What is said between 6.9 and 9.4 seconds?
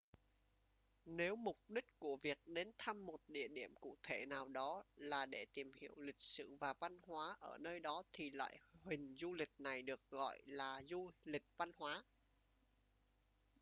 hóa ở nơi đó thì loại hình du